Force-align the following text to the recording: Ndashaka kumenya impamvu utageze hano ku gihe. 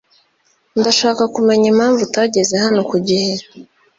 Ndashaka 0.79 1.23
kumenya 1.35 1.65
impamvu 1.73 1.99
utageze 2.07 2.53
hano 2.63 2.81
ku 2.89 2.97
gihe. 3.07 3.33